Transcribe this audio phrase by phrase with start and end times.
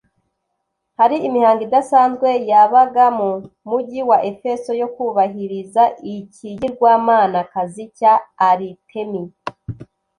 [0.99, 3.29] hari imihango idasanzwe yabaga mu
[3.69, 8.13] mujyi wa Efeso yo kubahiriza ikigirwamanakazi cya
[8.49, 9.21] Aritemi.